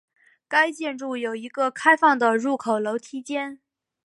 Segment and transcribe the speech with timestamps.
[0.47, 3.61] 该建筑有一个开放的入口楼梯间。